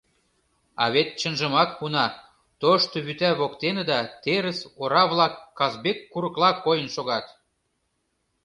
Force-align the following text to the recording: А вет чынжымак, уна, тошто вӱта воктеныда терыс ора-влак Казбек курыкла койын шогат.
А 0.81 0.83
вет 0.93 1.09
чынжымак, 1.19 1.71
уна, 1.85 2.05
тошто 2.61 2.95
вӱта 3.05 3.31
воктеныда 3.39 3.99
терыс 4.23 4.59
ора-влак 4.81 5.33
Казбек 5.57 5.97
курыкла 6.11 6.51
койын 6.63 6.89
шогат. 6.95 7.25